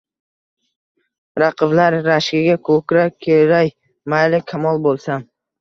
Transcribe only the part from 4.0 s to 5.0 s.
mayli, kamol